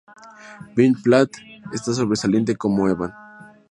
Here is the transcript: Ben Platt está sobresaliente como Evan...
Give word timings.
Ben 0.75 0.95
Platt 1.03 1.29
está 1.73 1.93
sobresaliente 1.93 2.55
como 2.55 2.89
Evan... 2.89 3.13